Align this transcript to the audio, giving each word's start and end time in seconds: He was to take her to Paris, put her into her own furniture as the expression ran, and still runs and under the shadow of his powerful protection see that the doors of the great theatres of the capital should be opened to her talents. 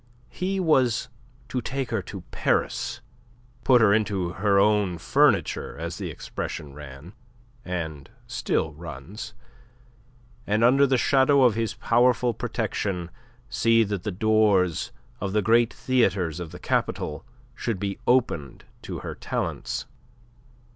He 0.31 0.59
was 0.59 1.09
to 1.49 1.61
take 1.61 1.91
her 1.91 2.01
to 2.01 2.21
Paris, 2.31 3.01
put 3.63 3.81
her 3.81 3.93
into 3.93 4.29
her 4.29 4.57
own 4.57 4.97
furniture 4.97 5.77
as 5.77 5.99
the 5.99 6.09
expression 6.09 6.73
ran, 6.73 7.13
and 7.63 8.09
still 8.25 8.73
runs 8.73 9.35
and 10.47 10.63
under 10.63 10.87
the 10.87 10.97
shadow 10.97 11.43
of 11.43 11.53
his 11.53 11.75
powerful 11.75 12.33
protection 12.33 13.11
see 13.47 13.83
that 13.83 14.01
the 14.01 14.09
doors 14.11 14.91
of 15.19 15.33
the 15.33 15.43
great 15.43 15.71
theatres 15.71 16.39
of 16.39 16.49
the 16.51 16.57
capital 16.57 17.23
should 17.53 17.79
be 17.79 17.99
opened 18.07 18.65
to 18.81 19.01
her 19.01 19.13
talents. 19.13 19.85